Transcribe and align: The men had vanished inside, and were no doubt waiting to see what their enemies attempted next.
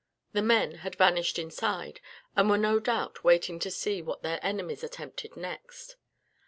The 0.33 0.41
men 0.41 0.77
had 0.77 0.95
vanished 0.95 1.37
inside, 1.37 2.01
and 2.35 2.49
were 2.49 2.57
no 2.57 2.79
doubt 2.79 3.23
waiting 3.23 3.59
to 3.59 3.69
see 3.69 4.01
what 4.01 4.23
their 4.23 4.39
enemies 4.41 4.83
attempted 4.83 5.37
next. 5.37 5.95